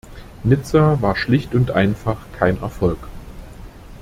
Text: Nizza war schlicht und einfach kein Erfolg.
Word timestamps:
Nizza 0.43 0.99
war 1.03 1.15
schlicht 1.15 1.53
und 1.53 1.69
einfach 1.69 2.17
kein 2.35 2.59
Erfolg. 2.63 2.97